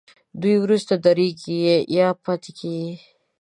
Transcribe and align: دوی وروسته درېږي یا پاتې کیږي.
دوی 0.41 0.55
وروسته 0.63 0.93
درېږي 1.05 1.59
یا 1.97 2.07
پاتې 2.23 2.51
کیږي. 2.59 2.93